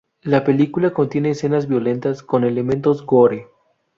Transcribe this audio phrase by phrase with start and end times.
[0.23, 3.49] La película contiene escenas violentas con elementos gore.